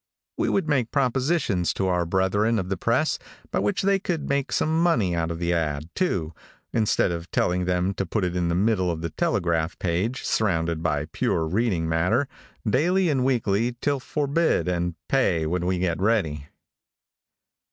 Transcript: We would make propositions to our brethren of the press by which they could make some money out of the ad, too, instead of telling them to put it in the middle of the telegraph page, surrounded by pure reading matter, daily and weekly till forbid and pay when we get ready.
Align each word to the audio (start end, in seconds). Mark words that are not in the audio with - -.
We 0.35 0.49
would 0.49 0.67
make 0.67 0.89
propositions 0.89 1.75
to 1.75 1.85
our 1.87 2.07
brethren 2.07 2.57
of 2.57 2.69
the 2.69 2.75
press 2.75 3.19
by 3.51 3.59
which 3.59 3.83
they 3.83 3.99
could 3.99 4.27
make 4.27 4.51
some 4.51 4.81
money 4.81 5.15
out 5.15 5.29
of 5.29 5.37
the 5.37 5.53
ad, 5.53 5.91
too, 5.93 6.33
instead 6.73 7.11
of 7.11 7.29
telling 7.29 7.65
them 7.65 7.93
to 7.93 8.07
put 8.07 8.23
it 8.23 8.35
in 8.35 8.47
the 8.47 8.55
middle 8.55 8.89
of 8.89 9.01
the 9.01 9.11
telegraph 9.11 9.77
page, 9.77 10.23
surrounded 10.23 10.81
by 10.81 11.05
pure 11.11 11.45
reading 11.45 11.87
matter, 11.87 12.27
daily 12.67 13.09
and 13.09 13.23
weekly 13.23 13.75
till 13.79 13.99
forbid 13.99 14.67
and 14.67 14.95
pay 15.07 15.45
when 15.45 15.67
we 15.67 15.77
get 15.77 16.01
ready. 16.01 16.47